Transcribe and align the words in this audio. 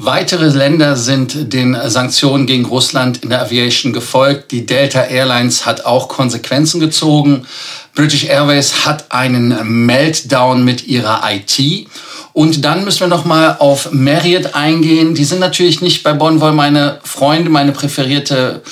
Weitere 0.00 0.46
Länder 0.46 0.94
sind 0.94 1.52
den 1.52 1.76
Sanktionen 1.86 2.46
gegen 2.46 2.66
Russland 2.66 3.24
in 3.24 3.30
der 3.30 3.42
Aviation 3.42 3.92
gefolgt. 3.92 4.52
Die 4.52 4.64
Delta 4.64 5.02
Airlines 5.02 5.66
hat 5.66 5.86
auch 5.86 6.06
Konsequenzen 6.06 6.78
gezogen. 6.78 7.48
British 7.96 8.22
Airways 8.22 8.86
hat 8.86 9.10
einen 9.10 9.86
Meltdown 9.86 10.62
mit 10.62 10.86
ihrer 10.86 11.22
IT. 11.28 11.88
Und 12.32 12.64
dann 12.64 12.84
müssen 12.84 13.00
wir 13.00 13.06
noch 13.08 13.24
mal 13.24 13.56
auf 13.58 13.90
Marriott 13.90 14.54
eingehen. 14.54 15.16
Die 15.16 15.24
sind 15.24 15.40
natürlich 15.40 15.80
nicht 15.80 16.04
bei 16.04 16.16
weil 16.20 16.52
meine 16.52 17.00
Freunde, 17.02 17.50
meine 17.50 17.72
präferierte 17.72 18.62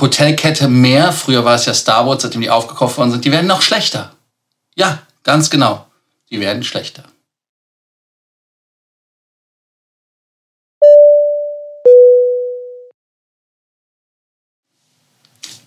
Hotelkette 0.00 0.66
mehr, 0.66 1.12
früher 1.12 1.44
war 1.44 1.56
es 1.56 1.66
ja 1.66 1.74
Starwood, 1.74 2.22
seitdem 2.22 2.40
die 2.40 2.48
aufgekauft 2.48 2.96
worden 2.96 3.10
sind, 3.10 3.26
die 3.26 3.32
werden 3.32 3.48
noch 3.48 3.60
schlechter. 3.60 4.12
Ja, 4.76 5.00
ganz 5.24 5.50
genau. 5.50 5.86
Die 6.30 6.40
werden 6.40 6.64
schlechter. 6.64 7.04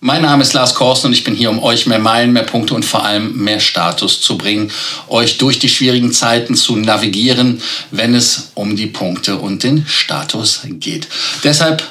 Mein 0.06 0.20
Name 0.20 0.42
ist 0.42 0.52
Lars 0.52 0.74
Korsten 0.74 1.08
und 1.08 1.14
ich 1.14 1.24
bin 1.24 1.34
hier, 1.34 1.48
um 1.48 1.62
euch 1.62 1.86
mehr 1.86 1.98
Meilen, 1.98 2.34
mehr 2.34 2.42
Punkte 2.42 2.74
und 2.74 2.84
vor 2.84 3.06
allem 3.06 3.42
mehr 3.42 3.58
Status 3.58 4.20
zu 4.20 4.36
bringen, 4.36 4.70
euch 5.08 5.38
durch 5.38 5.58
die 5.58 5.70
schwierigen 5.70 6.12
Zeiten 6.12 6.56
zu 6.56 6.76
navigieren, 6.76 7.62
wenn 7.90 8.14
es 8.14 8.50
um 8.52 8.76
die 8.76 8.86
Punkte 8.86 9.36
und 9.36 9.62
den 9.62 9.86
Status 9.86 10.60
geht. 10.64 11.08
Deshalb 11.42 11.82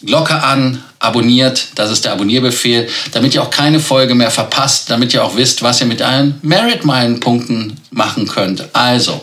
Glocke 0.00 0.44
an, 0.44 0.80
abonniert, 1.00 1.70
das 1.74 1.90
ist 1.90 2.04
der 2.04 2.12
Abonnierbefehl, 2.12 2.88
damit 3.10 3.34
ihr 3.34 3.42
auch 3.42 3.50
keine 3.50 3.80
Folge 3.80 4.14
mehr 4.14 4.30
verpasst, 4.30 4.88
damit 4.88 5.12
ihr 5.12 5.24
auch 5.24 5.34
wisst, 5.34 5.60
was 5.62 5.80
ihr 5.80 5.88
mit 5.88 6.02
allen 6.02 6.38
Merit 6.42 6.84
Meilen 6.84 7.18
Punkten 7.18 7.80
machen 7.90 8.28
könnt. 8.28 8.64
Also, 8.74 9.20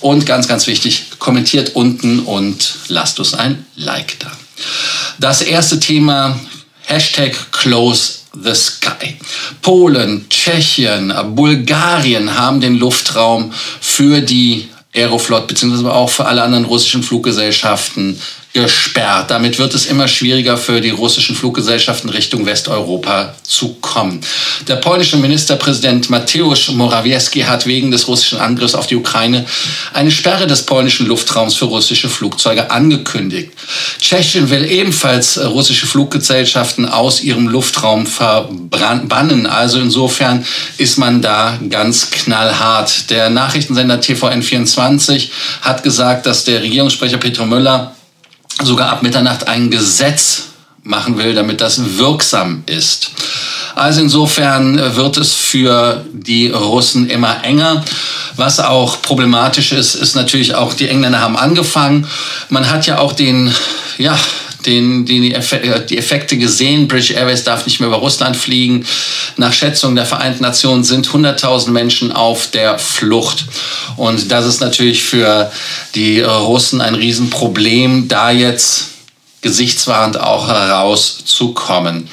und 0.00 0.26
ganz, 0.26 0.48
ganz 0.48 0.66
wichtig, 0.66 1.04
kommentiert 1.20 1.76
unten 1.76 2.18
und 2.18 2.78
lasst 2.88 3.20
uns 3.20 3.34
ein 3.34 3.64
Like 3.76 4.18
da. 4.18 4.32
Das 5.20 5.40
erste 5.40 5.78
Thema 5.78 6.36
Hashtag 6.88 7.34
Close 7.50 8.20
the 8.32 8.54
Sky. 8.54 9.16
Polen, 9.60 10.26
Tschechien, 10.30 11.12
Bulgarien 11.34 12.38
haben 12.38 12.60
den 12.60 12.76
Luftraum 12.76 13.52
für 13.80 14.20
die 14.20 14.68
Aeroflot 14.94 15.48
beziehungsweise 15.48 15.92
auch 15.92 16.08
für 16.08 16.26
alle 16.26 16.42
anderen 16.42 16.64
russischen 16.64 17.02
Fluggesellschaften 17.02 18.20
gesperrt. 18.56 19.30
Damit 19.30 19.58
wird 19.58 19.74
es 19.74 19.84
immer 19.84 20.08
schwieriger 20.08 20.56
für 20.56 20.80
die 20.80 20.88
russischen 20.88 21.36
Fluggesellschaften 21.36 22.08
Richtung 22.08 22.46
Westeuropa 22.46 23.34
zu 23.42 23.74
kommen. 23.82 24.22
Der 24.66 24.76
polnische 24.76 25.18
Ministerpräsident 25.18 26.08
Mateusz 26.08 26.70
Morawiecki 26.70 27.40
hat 27.40 27.66
wegen 27.66 27.90
des 27.90 28.08
russischen 28.08 28.38
Angriffs 28.38 28.74
auf 28.74 28.86
die 28.86 28.96
Ukraine 28.96 29.44
eine 29.92 30.10
Sperre 30.10 30.46
des 30.46 30.64
polnischen 30.64 31.06
Luftraums 31.06 31.54
für 31.54 31.66
russische 31.66 32.08
Flugzeuge 32.08 32.70
angekündigt. 32.70 33.50
Tschechien 34.00 34.48
will 34.48 34.64
ebenfalls 34.64 35.38
russische 35.38 35.86
Fluggesellschaften 35.86 36.86
aus 36.86 37.22
ihrem 37.22 37.48
Luftraum 37.48 38.06
verbannen. 38.06 39.46
Also 39.46 39.80
insofern 39.80 40.46
ist 40.78 40.96
man 40.96 41.20
da 41.20 41.58
ganz 41.68 42.10
knallhart. 42.10 43.10
Der 43.10 43.28
Nachrichtensender 43.28 43.96
TVN24 43.96 45.28
hat 45.60 45.82
gesagt, 45.82 46.24
dass 46.24 46.44
der 46.44 46.62
Regierungssprecher 46.62 47.18
Peter 47.18 47.44
Müller 47.44 47.95
sogar 48.62 48.90
ab 48.90 49.02
Mitternacht 49.02 49.48
ein 49.48 49.70
Gesetz 49.70 50.44
machen 50.82 51.18
will, 51.18 51.34
damit 51.34 51.60
das 51.60 51.98
wirksam 51.98 52.62
ist. 52.66 53.10
Also 53.74 54.00
insofern 54.00 54.78
äh, 54.78 54.96
wird 54.96 55.16
es 55.18 55.34
für 55.34 56.04
die 56.12 56.48
Russen 56.48 57.10
immer 57.10 57.44
enger. 57.44 57.84
Was 58.36 58.60
auch 58.60 59.02
problematisch 59.02 59.72
ist, 59.72 59.94
ist 59.94 60.14
natürlich 60.14 60.54
auch, 60.54 60.74
die 60.74 60.88
Engländer 60.88 61.20
haben 61.20 61.36
angefangen. 61.36 62.06
Man 62.48 62.70
hat 62.70 62.86
ja 62.86 62.98
auch 62.98 63.12
den, 63.12 63.52
ja, 63.98 64.16
den, 64.66 65.06
den, 65.06 65.22
die, 65.22 65.34
Effekte 65.34 66.36
gesehen. 66.36 66.88
British 66.88 67.12
Airways 67.12 67.44
darf 67.44 67.66
nicht 67.66 67.80
mehr 67.80 67.88
über 67.88 67.98
Russland 67.98 68.36
fliegen. 68.36 68.84
Nach 69.36 69.52
Schätzung 69.52 69.94
der 69.94 70.06
Vereinten 70.06 70.42
Nationen 70.42 70.84
sind 70.84 71.08
100.000 71.08 71.70
Menschen 71.70 72.12
auf 72.12 72.50
der 72.50 72.78
Flucht. 72.78 73.46
Und 73.96 74.30
das 74.30 74.46
ist 74.46 74.60
natürlich 74.60 75.04
für 75.04 75.50
die 75.94 76.20
Russen 76.20 76.80
ein 76.80 76.94
Riesenproblem, 76.94 78.08
da 78.08 78.30
jetzt 78.30 78.88
gesichtswahrend 79.42 80.18
auch 80.18 80.48
herauszukommen. 80.48 82.08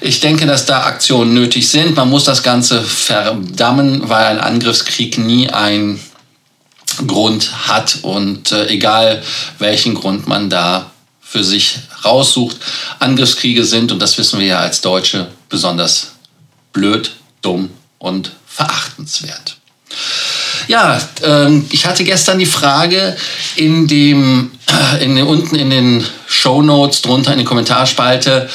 Ich 0.00 0.20
denke, 0.20 0.46
dass 0.46 0.64
da 0.64 0.84
Aktionen 0.84 1.34
nötig 1.34 1.68
sind. 1.68 1.94
Man 1.96 2.08
muss 2.08 2.24
das 2.24 2.42
Ganze 2.42 2.82
verdammen, 2.82 4.08
weil 4.08 4.24
ein 4.26 4.40
Angriffskrieg 4.40 5.18
nie 5.18 5.50
ein 5.50 6.00
Grund 7.06 7.68
hat 7.68 7.98
und 8.02 8.52
äh, 8.52 8.68
egal 8.68 9.22
welchen 9.58 9.94
Grund 9.94 10.26
man 10.26 10.50
da 10.50 10.90
für 11.30 11.44
sich 11.44 11.78
raussucht, 12.04 12.56
Angriffskriege 12.98 13.64
sind, 13.64 13.92
und 13.92 14.00
das 14.00 14.18
wissen 14.18 14.40
wir 14.40 14.46
ja 14.46 14.58
als 14.58 14.80
Deutsche, 14.80 15.28
besonders 15.48 16.14
blöd, 16.72 17.12
dumm 17.40 17.70
und 17.98 18.32
verachtenswert. 18.48 19.56
Ja, 20.66 21.00
ähm, 21.22 21.66
ich 21.70 21.86
hatte 21.86 22.02
gestern 22.02 22.40
die 22.40 22.46
Frage 22.46 23.16
in 23.54 23.86
dem, 23.86 24.50
äh, 24.66 25.04
in, 25.04 25.22
unten 25.22 25.54
in 25.54 25.70
den 25.70 26.04
Show 26.26 26.62
Notes 26.62 27.02
drunter 27.02 27.30
in 27.30 27.38
der 27.38 27.46
Kommentarspalte, 27.46 28.48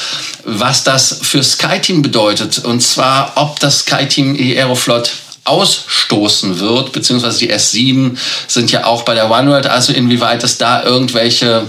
was 0.44 0.84
das 0.84 1.20
für 1.22 1.44
SkyTeam 1.44 2.02
bedeutet. 2.02 2.60
Und 2.60 2.82
zwar, 2.82 3.34
ob 3.36 3.58
das 3.62 3.80
SkyTeam 3.80 4.36
Aeroflot 4.36 5.12
ausstoßen 5.46 6.60
wird, 6.60 6.92
beziehungsweise 6.92 7.40
die 7.40 7.54
S7 7.54 8.18
sind 8.48 8.72
ja 8.72 8.86
auch 8.86 9.04
bei 9.04 9.14
der 9.14 9.32
OneWorld, 9.32 9.68
also 9.68 9.94
inwieweit 9.94 10.44
es 10.44 10.58
da 10.58 10.84
irgendwelche 10.84 11.66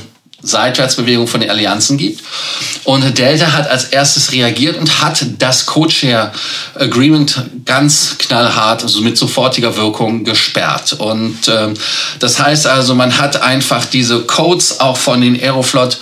Seitwärtsbewegung 0.46 1.26
von 1.26 1.40
den 1.40 1.50
Allianzen 1.50 1.98
gibt. 1.98 2.22
Und 2.84 3.18
Delta 3.18 3.52
hat 3.52 3.68
als 3.68 3.84
erstes 3.84 4.32
reagiert 4.32 4.76
und 4.78 5.00
hat 5.00 5.24
das 5.38 5.66
Codeshare 5.66 6.32
Agreement 6.74 7.42
ganz 7.64 8.16
knallhart, 8.18 8.82
also 8.82 9.00
mit 9.00 9.18
sofortiger 9.18 9.76
Wirkung 9.76 10.24
gesperrt. 10.24 10.94
Und 10.94 11.48
äh, 11.48 11.74
das 12.18 12.40
heißt 12.40 12.66
also, 12.66 12.94
man 12.94 13.18
hat 13.18 13.42
einfach 13.42 13.84
diese 13.84 14.20
Codes 14.20 14.80
auch 14.80 14.96
von 14.96 15.20
den 15.20 15.40
Aeroflot 15.40 15.98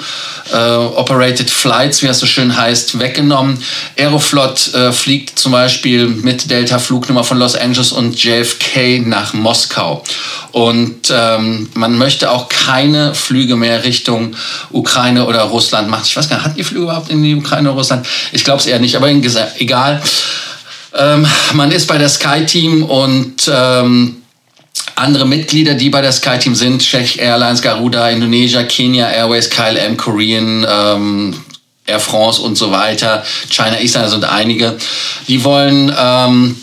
äh, 0.53 0.57
Operated 0.57 1.51
Flights, 1.51 2.03
wie 2.03 2.07
es 2.07 2.19
so 2.19 2.27
schön 2.27 2.57
heißt, 2.57 2.99
weggenommen. 2.99 3.59
Aeroflot 3.99 4.75
äh, 4.75 4.93
fliegt 4.93 5.39
zum 5.39 5.53
Beispiel 5.53 6.07
mit 6.07 6.51
Delta 6.51 6.79
Flugnummer 6.79 7.25
von 7.25 7.39
Los 7.39 7.55
Angeles 7.55 7.93
und 7.93 8.23
JFK 8.23 9.01
nach 9.07 9.33
Moskau. 9.33 10.03
Und 10.53 11.11
ähm, 11.11 11.69
man 11.75 11.97
möchte 11.99 12.31
auch 12.31 12.49
keine 12.49 13.15
Flüge 13.15 13.57
mehr 13.57 13.85
Richtung 13.85 14.34
Ukraine 14.71 15.27
oder 15.27 15.43
Russland 15.43 15.89
machen. 15.89 16.05
Ich 16.07 16.17
weiß 16.17 16.29
gar 16.29 16.37
nicht, 16.37 16.45
hatten 16.45 16.57
die 16.57 16.65
Flüge 16.65 16.85
überhaupt 16.85 17.11
in 17.11 17.23
die 17.23 17.35
Ukraine 17.35 17.69
oder 17.71 17.79
Russland? 17.79 18.07
Ich 18.33 18.45
glaube 18.45 18.61
es 18.61 18.67
eher 18.67 18.79
nicht, 18.79 18.97
aber 18.97 19.09
egal. 19.09 20.03
Ähm, 20.97 21.27
man 21.55 21.71
ist 21.73 21.87
bei 21.87 21.99
der 21.99 22.09
Sky 22.09 22.47
Team 22.47 22.85
und 22.85 23.51
ähm, 23.53 24.17
andere 24.97 25.27
Mitglieder, 25.27 25.75
die 25.75 25.91
bei 25.91 26.01
der 26.01 26.13
SkyTeam 26.13 26.55
sind, 26.55 26.83
Czech 26.83 27.19
Airlines, 27.19 27.63
Garuda, 27.63 28.11
Indonesia, 28.11 28.63
Kenya 28.63 29.09
Airways, 29.09 29.51
KLM, 29.51 29.97
Korean, 29.97 30.67
ähm, 30.69 31.35
Air 31.87 32.01
France 32.01 32.41
und 32.41 32.57
so 32.57 32.71
weiter, 32.71 33.25
China 33.51 33.79
Eastern 33.81 34.09
sind 34.09 34.25
einige, 34.25 34.77
die 35.29 35.43
wollen 35.45 35.93
ähm, 35.99 36.57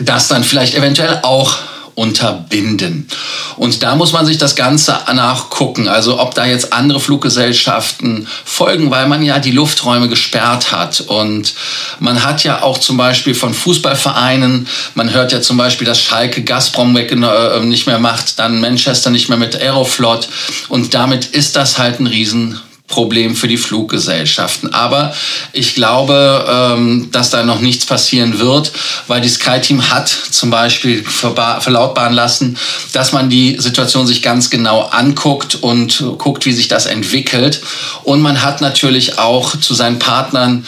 das 0.00 0.28
dann 0.28 0.44
vielleicht 0.44 0.74
eventuell 0.74 1.20
auch 1.22 1.54
unterbinden. 1.98 3.08
Und 3.56 3.82
da 3.82 3.96
muss 3.96 4.12
man 4.12 4.24
sich 4.24 4.38
das 4.38 4.54
Ganze 4.54 4.96
nachgucken, 5.12 5.88
also 5.88 6.20
ob 6.20 6.32
da 6.32 6.46
jetzt 6.46 6.72
andere 6.72 7.00
Fluggesellschaften 7.00 8.28
folgen, 8.44 8.92
weil 8.92 9.08
man 9.08 9.24
ja 9.24 9.40
die 9.40 9.50
Lufträume 9.50 10.08
gesperrt 10.08 10.70
hat. 10.70 11.00
Und 11.00 11.54
man 11.98 12.22
hat 12.22 12.44
ja 12.44 12.62
auch 12.62 12.78
zum 12.78 12.96
Beispiel 12.96 13.34
von 13.34 13.52
Fußballvereinen, 13.52 14.68
man 14.94 15.12
hört 15.12 15.32
ja 15.32 15.42
zum 15.42 15.56
Beispiel, 15.56 15.88
dass 15.88 16.00
Schalke 16.00 16.44
Gazprom 16.44 16.96
äh, 16.96 17.60
nicht 17.64 17.88
mehr 17.88 17.98
macht, 17.98 18.38
dann 18.38 18.60
Manchester 18.60 19.10
nicht 19.10 19.28
mehr 19.28 19.38
mit 19.38 19.56
Aeroflot. 19.56 20.28
Und 20.68 20.94
damit 20.94 21.24
ist 21.24 21.56
das 21.56 21.78
halt 21.78 21.98
ein 21.98 22.06
Riesen 22.06 22.60
Problem 22.88 23.36
für 23.36 23.48
die 23.48 23.58
Fluggesellschaften. 23.58 24.72
Aber 24.72 25.14
ich 25.52 25.74
glaube, 25.74 26.44
ähm, 26.48 27.10
dass 27.12 27.30
da 27.30 27.44
noch 27.44 27.60
nichts 27.60 27.84
passieren 27.84 28.38
wird, 28.38 28.72
weil 29.06 29.20
die 29.20 29.28
SkyTeam 29.28 29.90
hat 29.90 30.08
zum 30.08 30.50
Beispiel 30.50 31.04
verlautbaren 31.04 32.14
lassen, 32.14 32.56
dass 32.92 33.12
man 33.12 33.28
die 33.28 33.56
Situation 33.58 34.06
sich 34.06 34.22
ganz 34.22 34.48
genau 34.50 34.82
anguckt 34.82 35.56
und 35.56 36.02
guckt, 36.16 36.46
wie 36.46 36.52
sich 36.52 36.68
das 36.68 36.86
entwickelt. 36.86 37.60
Und 38.04 38.22
man 38.22 38.42
hat 38.42 38.62
natürlich 38.62 39.18
auch 39.18 39.54
zu 39.60 39.74
seinen 39.74 39.98
Partnern 39.98 40.66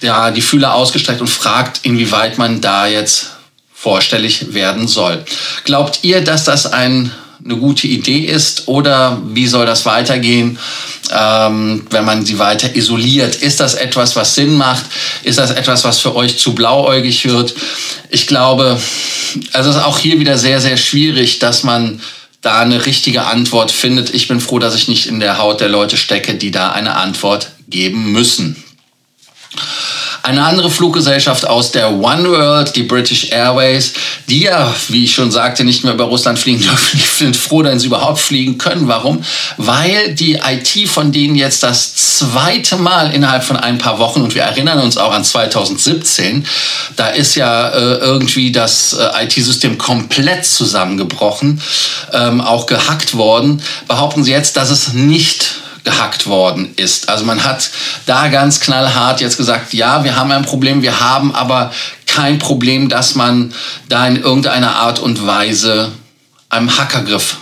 ja, 0.00 0.30
die 0.30 0.42
Fühler 0.42 0.74
ausgestreckt 0.74 1.20
und 1.20 1.28
fragt, 1.28 1.80
inwieweit 1.82 2.38
man 2.38 2.60
da 2.60 2.86
jetzt 2.86 3.32
vorstellig 3.74 4.54
werden 4.54 4.88
soll. 4.88 5.24
Glaubt 5.64 6.00
ihr, 6.02 6.22
dass 6.22 6.44
das 6.44 6.66
ein 6.66 7.12
eine 7.48 7.58
gute 7.58 7.86
Idee 7.86 8.20
ist 8.20 8.68
oder 8.68 9.20
wie 9.24 9.46
soll 9.46 9.64
das 9.64 9.86
weitergehen, 9.86 10.58
ähm, 11.10 11.86
wenn 11.90 12.04
man 12.04 12.26
sie 12.26 12.38
weiter 12.38 12.74
isoliert? 12.76 13.36
Ist 13.36 13.60
das 13.60 13.74
etwas, 13.74 14.16
was 14.16 14.34
Sinn 14.34 14.56
macht? 14.56 14.84
Ist 15.22 15.38
das 15.38 15.50
etwas, 15.50 15.84
was 15.84 15.98
für 16.00 16.14
euch 16.14 16.38
zu 16.38 16.54
blauäugig 16.54 17.26
wird? 17.26 17.54
Ich 18.10 18.26
glaube, 18.26 18.78
also 19.52 19.70
es 19.70 19.76
ist 19.76 19.82
auch 19.82 19.98
hier 19.98 20.20
wieder 20.20 20.36
sehr, 20.36 20.60
sehr 20.60 20.76
schwierig, 20.76 21.38
dass 21.38 21.62
man 21.62 22.00
da 22.42 22.60
eine 22.60 22.86
richtige 22.86 23.24
Antwort 23.24 23.70
findet. 23.70 24.14
Ich 24.14 24.28
bin 24.28 24.40
froh, 24.40 24.58
dass 24.58 24.74
ich 24.74 24.88
nicht 24.88 25.06
in 25.06 25.20
der 25.20 25.38
Haut 25.38 25.60
der 25.60 25.68
Leute 25.68 25.96
stecke, 25.96 26.34
die 26.34 26.50
da 26.50 26.70
eine 26.70 26.96
Antwort 26.96 27.50
geben 27.68 28.12
müssen. 28.12 28.62
Eine 30.22 30.44
andere 30.44 30.70
Fluggesellschaft 30.70 31.46
aus 31.46 31.72
der 31.72 31.92
One 31.92 32.30
World, 32.30 32.74
die 32.76 32.82
British 32.82 33.30
Airways, 33.30 33.92
die 34.28 34.42
ja, 34.42 34.74
wie 34.88 35.04
ich 35.04 35.14
schon 35.14 35.30
sagte, 35.30 35.64
nicht 35.64 35.84
mehr 35.84 35.94
über 35.94 36.04
Russland 36.04 36.38
fliegen 36.38 36.60
dürfen, 36.60 36.98
die 36.98 37.24
sind 37.24 37.36
froh, 37.36 37.62
dass 37.62 37.80
sie 37.80 37.86
überhaupt 37.86 38.18
fliegen 38.18 38.58
können. 38.58 38.88
Warum? 38.88 39.24
Weil 39.56 40.14
die 40.14 40.34
IT 40.34 40.88
von 40.88 41.12
denen 41.12 41.36
jetzt 41.36 41.62
das 41.62 41.94
zweite 41.94 42.76
Mal 42.76 43.12
innerhalb 43.14 43.44
von 43.44 43.56
ein 43.56 43.78
paar 43.78 43.98
Wochen, 43.98 44.22
und 44.22 44.34
wir 44.34 44.42
erinnern 44.42 44.80
uns 44.80 44.96
auch 44.96 45.12
an 45.12 45.24
2017, 45.24 46.44
da 46.96 47.08
ist 47.08 47.34
ja 47.34 47.68
äh, 47.68 47.98
irgendwie 47.98 48.52
das 48.52 48.94
äh, 48.94 49.24
IT-System 49.24 49.78
komplett 49.78 50.44
zusammengebrochen, 50.44 51.60
ähm, 52.12 52.40
auch 52.40 52.66
gehackt 52.66 53.14
worden, 53.14 53.62
behaupten 53.86 54.24
sie 54.24 54.32
jetzt, 54.32 54.56
dass 54.56 54.70
es 54.70 54.92
nicht 54.92 55.47
gehackt 55.84 56.26
worden 56.26 56.74
ist. 56.76 57.08
Also 57.08 57.24
man 57.24 57.44
hat 57.44 57.70
da 58.06 58.28
ganz 58.28 58.60
knallhart 58.60 59.20
jetzt 59.20 59.36
gesagt, 59.36 59.72
ja, 59.74 60.04
wir 60.04 60.16
haben 60.16 60.30
ein 60.32 60.44
Problem, 60.44 60.82
wir 60.82 61.00
haben 61.00 61.34
aber 61.34 61.72
kein 62.06 62.38
Problem, 62.38 62.88
dass 62.88 63.14
man 63.14 63.52
da 63.88 64.06
in 64.06 64.16
irgendeiner 64.16 64.76
Art 64.76 64.98
und 64.98 65.26
Weise 65.26 65.92
einem 66.48 66.76
Hackergriff, 66.76 67.36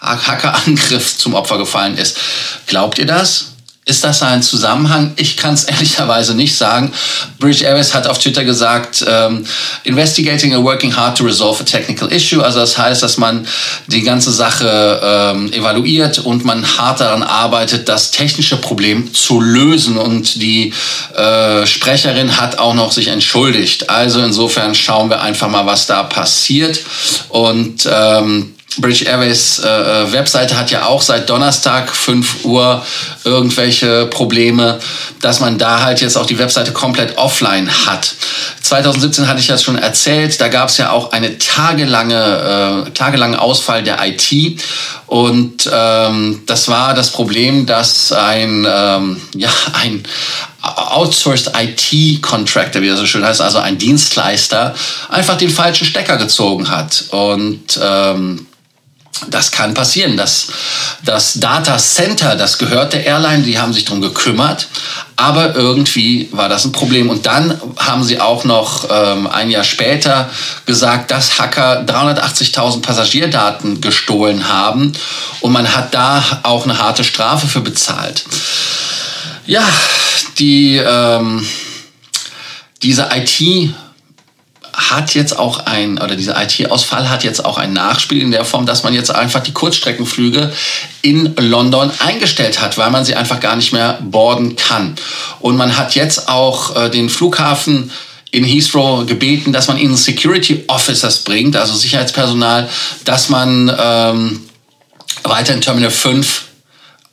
Hackerangriff 0.00 1.18
zum 1.18 1.34
Opfer 1.34 1.58
gefallen 1.58 1.96
ist. 1.98 2.18
Glaubt 2.66 2.98
ihr 2.98 3.06
das? 3.06 3.55
Ist 3.88 4.02
das 4.02 4.20
ein 4.20 4.42
Zusammenhang? 4.42 5.12
Ich 5.14 5.36
kann 5.36 5.54
es 5.54 5.62
ehrlicherweise 5.64 6.34
nicht 6.34 6.56
sagen. 6.56 6.90
British 7.38 7.62
Airways 7.62 7.94
hat 7.94 8.08
auf 8.08 8.18
Twitter 8.18 8.42
gesagt, 8.42 9.04
ähm, 9.06 9.46
investigating 9.84 10.52
and 10.54 10.64
working 10.64 10.94
hard 10.96 11.16
to 11.16 11.22
resolve 11.22 11.60
a 11.60 11.64
technical 11.64 12.10
issue. 12.10 12.42
Also 12.42 12.58
das 12.58 12.76
heißt, 12.76 13.04
dass 13.04 13.16
man 13.16 13.46
die 13.86 14.02
ganze 14.02 14.32
Sache 14.32 15.00
ähm, 15.04 15.52
evaluiert 15.52 16.18
und 16.18 16.44
man 16.44 16.66
hart 16.66 17.00
daran 17.00 17.22
arbeitet, 17.22 17.88
das 17.88 18.10
technische 18.10 18.56
Problem 18.56 19.14
zu 19.14 19.40
lösen. 19.40 19.98
Und 19.98 20.42
die 20.42 20.72
äh, 21.14 21.64
Sprecherin 21.64 22.40
hat 22.40 22.58
auch 22.58 22.74
noch 22.74 22.90
sich 22.90 23.06
entschuldigt. 23.06 23.88
Also 23.88 24.20
insofern 24.20 24.74
schauen 24.74 25.10
wir 25.10 25.20
einfach 25.20 25.48
mal, 25.48 25.64
was 25.64 25.86
da 25.86 26.02
passiert. 26.02 26.80
Und 27.28 27.88
ähm, 27.88 28.55
British 28.78 29.02
Airways 29.02 29.58
äh, 29.58 29.68
äh, 29.68 30.12
Webseite 30.12 30.58
hat 30.58 30.70
ja 30.70 30.86
auch 30.86 31.02
seit 31.02 31.28
Donnerstag 31.30 31.94
5 31.94 32.44
Uhr 32.44 32.84
irgendwelche 33.24 34.06
Probleme, 34.06 34.78
dass 35.20 35.40
man 35.40 35.58
da 35.58 35.82
halt 35.82 36.00
jetzt 36.00 36.16
auch 36.16 36.26
die 36.26 36.38
Webseite 36.38 36.72
komplett 36.72 37.16
offline 37.16 37.70
hat. 37.86 38.14
2017 38.62 39.28
hatte 39.28 39.40
ich 39.40 39.46
das 39.46 39.62
schon 39.62 39.78
erzählt, 39.78 40.40
da 40.40 40.48
gab 40.48 40.68
es 40.68 40.76
ja 40.76 40.90
auch 40.90 41.12
eine 41.12 41.38
tagelange, 41.38 42.86
äh, 42.86 42.90
tagelange 42.90 43.40
Ausfall 43.40 43.82
der 43.82 43.98
IT 44.06 44.60
und 45.06 45.70
ähm, 45.72 46.42
das 46.46 46.68
war 46.68 46.94
das 46.94 47.10
Problem, 47.10 47.66
dass 47.66 48.12
ein, 48.12 48.66
ähm, 48.68 49.20
ja, 49.34 49.50
ein 49.72 50.02
Outsourced 50.62 51.52
IT 51.56 52.22
Contractor, 52.22 52.82
wie 52.82 52.88
das 52.88 52.98
so 52.98 53.06
schön 53.06 53.24
heißt, 53.24 53.40
also 53.40 53.58
ein 53.58 53.78
Dienstleister, 53.78 54.74
einfach 55.08 55.38
den 55.38 55.50
falschen 55.50 55.86
Stecker 55.86 56.16
gezogen 56.16 56.68
hat 56.68 57.04
und 57.10 57.78
ähm, 57.80 58.45
das 59.28 59.50
kann 59.50 59.74
passieren. 59.74 60.16
Das, 60.16 60.48
das 61.04 61.34
Data 61.34 61.78
Center, 61.78 62.36
das 62.36 62.58
gehört 62.58 62.92
der 62.92 63.04
Airline, 63.04 63.42
die 63.42 63.58
haben 63.58 63.72
sich 63.72 63.84
darum 63.84 64.00
gekümmert, 64.00 64.68
aber 65.16 65.54
irgendwie 65.54 66.28
war 66.32 66.48
das 66.48 66.64
ein 66.64 66.72
Problem. 66.72 67.08
Und 67.08 67.26
dann 67.26 67.60
haben 67.78 68.04
sie 68.04 68.20
auch 68.20 68.44
noch 68.44 68.88
ähm, 68.90 69.26
ein 69.26 69.50
Jahr 69.50 69.64
später 69.64 70.30
gesagt, 70.66 71.10
dass 71.10 71.38
Hacker 71.38 71.84
380.000 71.86 72.82
Passagierdaten 72.82 73.80
gestohlen 73.80 74.48
haben 74.48 74.92
und 75.40 75.52
man 75.52 75.74
hat 75.74 75.94
da 75.94 76.22
auch 76.42 76.64
eine 76.64 76.78
harte 76.78 77.04
Strafe 77.04 77.46
für 77.46 77.60
bezahlt. 77.60 78.24
Ja, 79.46 79.64
die, 80.38 80.76
ähm, 80.76 81.46
diese 82.82 83.08
IT- 83.14 83.74
hat 84.76 85.14
jetzt 85.14 85.38
auch 85.38 85.64
ein, 85.64 85.98
oder 85.98 86.16
dieser 86.16 86.40
IT-Ausfall 86.40 87.08
hat 87.08 87.24
jetzt 87.24 87.42
auch 87.44 87.56
ein 87.56 87.72
Nachspiel 87.72 88.20
in 88.20 88.30
der 88.30 88.44
Form, 88.44 88.66
dass 88.66 88.82
man 88.82 88.92
jetzt 88.92 89.10
einfach 89.10 89.40
die 89.40 89.52
Kurzstreckenflüge 89.52 90.52
in 91.00 91.34
London 91.38 91.90
eingestellt 91.98 92.60
hat, 92.60 92.76
weil 92.76 92.90
man 92.90 93.04
sie 93.04 93.14
einfach 93.14 93.40
gar 93.40 93.56
nicht 93.56 93.72
mehr 93.72 93.98
boarden 94.02 94.54
kann. 94.56 94.94
Und 95.40 95.56
man 95.56 95.78
hat 95.78 95.94
jetzt 95.94 96.28
auch 96.28 96.76
äh, 96.76 96.90
den 96.90 97.08
Flughafen 97.08 97.90
in 98.30 98.44
Heathrow 98.44 99.06
gebeten, 99.06 99.52
dass 99.52 99.66
man 99.66 99.78
ihnen 99.78 99.96
Security 99.96 100.64
Officers 100.66 101.20
bringt, 101.20 101.56
also 101.56 101.74
Sicherheitspersonal, 101.74 102.68
dass 103.04 103.30
man 103.30 103.74
ähm, 103.80 104.40
weiter 105.22 105.54
in 105.54 105.62
Terminal 105.62 105.90
5 105.90 106.45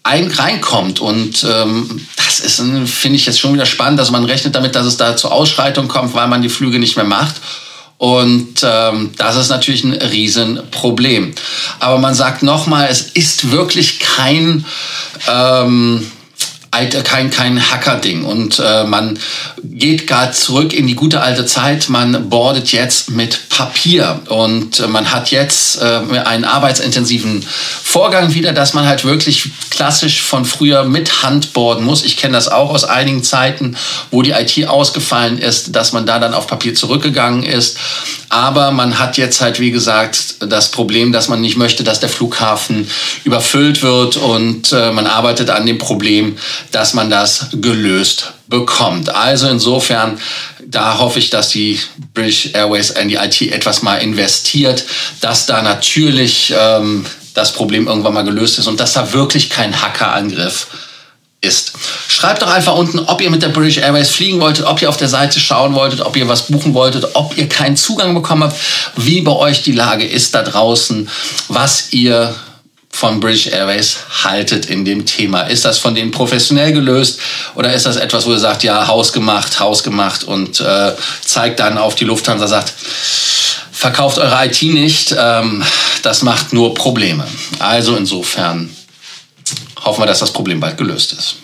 ein, 0.04 0.30
reinkommt. 0.30 1.00
Und 1.00 1.46
ähm, 1.50 2.06
das 2.18 2.40
ist, 2.40 2.58
finde 2.58 3.16
ich 3.16 3.26
jetzt 3.26 3.40
schon 3.40 3.54
wieder 3.54 3.66
spannend. 3.66 4.00
dass 4.00 4.12
man 4.12 4.26
rechnet 4.26 4.56
damit, 4.56 4.76
dass 4.76 4.86
es 4.86 4.98
da 4.98 5.16
zu 5.16 5.30
Ausschreitungen 5.30 5.90
kommt, 5.90 6.14
weil 6.14 6.28
man 6.28 6.42
die 6.42 6.50
Flüge 6.50 6.80
nicht 6.80 6.96
mehr 6.96 7.06
macht. 7.06 7.36
Und 7.98 8.62
ähm, 8.64 9.12
das 9.18 9.38
ist 9.38 9.50
natürlich 9.50 9.86
ein 9.86 9.94
Riesenproblem. 9.94 11.34
Aber 11.80 12.00
man 12.00 12.14
sagt 12.14 12.44
nochmal, 12.44 12.88
es 12.90 13.02
ist 13.02 13.52
wirklich 13.52 14.00
kein... 14.00 14.66
Ähm, 15.30 16.12
kein, 17.04 17.30
kein 17.30 17.72
Hacker-Ding. 17.72 18.24
Und 18.24 18.60
äh, 18.60 18.84
man 18.84 19.20
geht 19.64 20.08
gerade 20.08 20.32
zurück 20.32 20.74
in 20.74 20.88
die 20.88 20.96
gute 20.96 21.22
alte 21.22 21.46
Zeit. 21.46 21.90
Man 21.90 22.30
boardet 22.30 22.72
jetzt 22.72 23.12
mit 23.12 23.50
Papier 23.50 24.22
und 24.30 24.80
äh, 24.80 24.88
man 24.88 25.12
hat 25.12 25.32
jetzt 25.32 25.82
äh, 25.82 26.02
einen 26.26 26.46
arbeitsintensiven 26.46 27.46
Vorgang 27.84 28.34
wieder, 28.34 28.54
dass 28.54 28.74
man 28.74 28.86
halt 28.86 29.06
wirklich 29.06 29.50
klassisch 29.70 30.22
von 30.22 30.46
früher 30.46 30.84
mit 30.84 31.24
Hand 31.24 31.54
boarden 31.54 31.86
muss. 31.86 32.04
Ich 32.04 32.18
kenne 32.18 32.34
das 32.34 32.48
auch 32.48 32.72
aus 32.72 32.84
einigen 32.84 33.24
Zeiten, 33.24 33.76
wo 34.12 34.22
die 34.22 34.32
IT 34.32 34.68
ausgefallen 34.68 35.38
ist, 35.38 35.76
dass 35.76 35.94
man 35.94 36.06
da 36.06 36.20
dann 36.20 36.34
auf 36.34 36.48
Papier 36.48 36.76
zurückgegangen 36.76 37.44
ist. 37.44 37.78
Aber 38.30 38.72
man 38.72 38.98
hat 38.98 39.18
jetzt 39.18 39.42
halt, 39.42 39.60
wie 39.60 39.70
gesagt, 39.70 40.38
das 40.40 40.72
Problem, 40.72 41.12
dass 41.12 41.30
man 41.30 41.40
nicht 41.40 41.56
möchte, 41.56 41.84
dass 41.84 42.00
der 42.00 42.10
Flughafen 42.10 42.90
überfüllt 43.24 43.84
wird 43.84 44.18
und 44.18 44.72
äh, 44.74 44.92
man 44.92 45.06
arbeitet 45.06 45.52
an 45.52 45.66
dem 45.66 45.78
Problem, 45.78 46.38
dass 46.72 46.94
man 46.94 47.10
das 47.10 47.48
gelöst 47.54 48.34
bekommt. 48.48 49.10
Also 49.10 49.48
insofern, 49.48 50.20
da 50.66 50.98
hoffe 51.00 51.20
ich, 51.20 51.30
dass 51.30 51.50
die 51.50 51.80
British 52.14 52.52
Airways 52.54 52.92
in 52.92 53.10
die 53.10 53.16
IT 53.16 53.42
etwas 53.42 53.82
mal 53.82 53.98
investiert, 53.98 54.86
dass 55.22 55.46
da 55.46 55.62
natürlich 55.62 56.54
ähm, 56.58 57.06
das 57.34 57.52
Problem 57.54 57.88
irgendwann 57.88 58.14
mal 58.14 58.24
gelöst 58.24 58.60
ist 58.60 58.68
und 58.68 58.80
dass 58.80 58.94
da 58.94 59.14
wirklich 59.14 59.50
kein 59.50 59.82
Hackerangriff 59.82 60.68
ist. 61.44 61.74
Schreibt 62.08 62.42
doch 62.42 62.50
einfach 62.50 62.76
unten, 62.76 63.00
ob 63.00 63.22
ihr 63.22 63.30
mit 63.30 63.42
der 63.42 63.50
British 63.50 63.78
Airways 63.78 64.10
fliegen 64.10 64.40
wolltet, 64.40 64.66
ob 64.66 64.82
ihr 64.82 64.90
auf 64.90 64.98
der 64.98 65.10
Seite 65.10 65.40
schauen 65.40 65.74
wolltet, 65.74 66.02
ob 66.02 66.16
ihr 66.16 66.28
was 66.28 66.48
buchen 66.48 66.74
wolltet, 66.74 67.16
ob 67.16 67.38
ihr 67.38 67.50
keinen 67.50 67.76
Zugang 67.76 68.14
bekommen 68.14 68.44
habt, 68.44 68.58
wie 68.96 69.22
bei 69.22 69.32
euch 69.32 69.62
die 69.62 69.74
Lage 69.74 70.06
ist 70.06 70.34
da 70.36 70.42
draußen, 70.42 71.10
was 71.50 71.92
ihr 71.92 72.34
von 72.94 73.20
British 73.20 73.48
Airways 73.48 73.98
haltet 74.24 74.68
in 74.68 74.86
dem 74.86 75.06
Thema. 75.08 75.42
Ist 75.42 75.66
das 75.66 75.80
von 75.80 75.96
denen 75.96 76.12
professionell 76.12 76.72
gelöst 76.72 77.20
oder 77.56 77.74
ist 77.74 77.88
das 77.88 77.98
etwas, 77.98 78.28
wo 78.28 78.32
ihr 78.32 78.40
sagt, 78.40 78.64
ja, 78.64 78.88
hausgemacht, 78.88 79.60
hausgemacht 79.60 80.24
und 80.24 80.62
äh, 80.62 80.94
zeigt 81.26 81.60
dann 81.60 81.80
auf 81.80 81.96
die 81.96 82.06
Lufthansa, 82.06 82.48
sagt, 82.48 82.72
verkauft 83.72 84.20
eure 84.20 84.46
IT 84.46 84.62
nicht, 84.62 85.14
ähm, 85.18 85.64
das 86.04 86.22
macht 86.22 86.54
nur 86.54 86.76
Probleme. 86.76 87.26
Also 87.58 87.96
insofern 87.96 88.70
hoffen 89.84 90.04
wir, 90.04 90.06
dass 90.06 90.20
das 90.20 90.32
Problem 90.32 90.60
bald 90.60 90.78
gelöst 90.78 91.14
ist. 91.14 91.38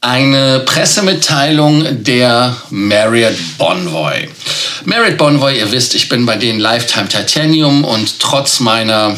Eine 0.00 0.60
Pressemitteilung 0.60 2.02
der 2.02 2.56
Marriott 2.70 3.36
Bonvoy. 3.58 4.28
Marriott 4.84 5.16
Bonvoy, 5.16 5.56
ihr 5.58 5.70
wisst, 5.70 5.94
ich 5.94 6.08
bin 6.08 6.26
bei 6.26 6.36
denen 6.36 6.58
Lifetime 6.58 7.08
Titanium 7.08 7.84
und 7.84 8.18
trotz 8.18 8.58
meiner 8.58 9.16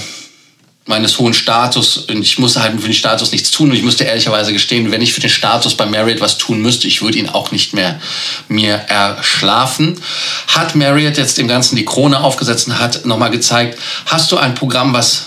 meines 0.89 1.19
hohen 1.19 1.35
Status 1.35 1.99
und 1.99 2.23
ich 2.23 2.39
musste 2.39 2.63
halt 2.63 2.81
für 2.81 2.89
den 2.89 2.95
Status 2.95 3.31
nichts 3.31 3.51
tun. 3.51 3.71
Und 3.71 3.77
ich 3.77 3.83
musste 3.83 4.05
ehrlicherweise 4.05 4.55
gestehen, 4.55 4.91
wenn 4.91 5.03
ich 5.03 5.13
für 5.13 5.21
den 5.21 5.29
Status 5.31 5.77
bei 5.77 5.85
Marriott 5.85 6.23
was 6.23 6.39
tun 6.39 6.63
müsste, 6.63 6.89
ich 6.89 7.03
würde 7.03 7.19
ihn 7.19 7.29
auch 7.29 7.53
nicht 7.53 7.75
mehr 7.75 8.01
mir 8.49 8.75
erschlafen. 8.75 10.01
Hat 10.49 10.75
Marriott 10.75 11.19
jetzt 11.19 11.37
dem 11.37 11.47
Ganzen 11.47 11.77
die 11.77 11.85
Krone 11.85 12.21
aufgesetzt 12.21 12.69
und 12.69 12.79
hat 12.79 13.05
nochmal 13.05 13.31
gezeigt, 13.31 13.79
hast 14.07 14.33
du 14.33 14.39
ein 14.39 14.55
Programm, 14.55 14.95
was 14.95 15.27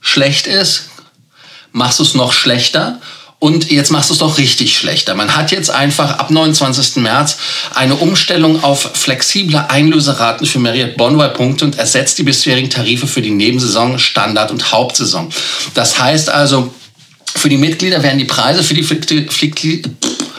schlecht 0.00 0.48
ist, 0.48 0.90
machst 1.70 2.00
du 2.00 2.02
es 2.02 2.14
noch 2.14 2.32
schlechter 2.32 3.00
und 3.44 3.70
jetzt 3.70 3.90
machst 3.90 4.08
du 4.08 4.14
es 4.14 4.20
doch 4.20 4.38
richtig 4.38 4.74
schlechter. 4.74 5.14
Man 5.14 5.36
hat 5.36 5.50
jetzt 5.50 5.68
einfach 5.68 6.12
ab 6.12 6.30
29. 6.30 6.96
März 7.02 7.36
eine 7.74 7.94
Umstellung 7.94 8.64
auf 8.64 8.92
flexible 8.94 9.66
Einlöseraten 9.68 10.46
für 10.46 10.58
Marriott 10.58 10.96
Bonvoy-Punkte 10.96 11.66
und 11.66 11.76
ersetzt 11.76 12.16
die 12.16 12.22
bisherigen 12.22 12.70
Tarife 12.70 13.06
für 13.06 13.20
die 13.20 13.32
Nebensaison, 13.32 13.98
Standard- 13.98 14.50
und 14.50 14.72
Hauptsaison. 14.72 15.28
Das 15.74 15.98
heißt 15.98 16.30
also, 16.30 16.72
für 17.36 17.50
die 17.50 17.58
Mitglieder 17.58 18.02
werden 18.02 18.18
die 18.18 18.24
Preise 18.24 18.62
für 18.62 18.72
die 18.72 19.82